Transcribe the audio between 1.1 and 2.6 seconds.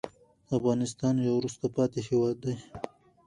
يو وروسته پاتې هېواد دې